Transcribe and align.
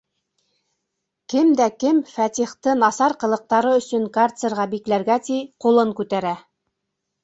Кем 1.33 1.51
дә 1.59 1.67
кем 1.83 1.99
Фәтихте 2.15 2.75
насар 2.81 3.17
ҡылыҡтары 3.27 3.77
өсөн 3.83 4.11
карцерға 4.21 4.69
бикләргә 4.77 5.23
ти, 5.31 5.43
ҡулын 5.65 5.99
күтәрә. 6.03 6.39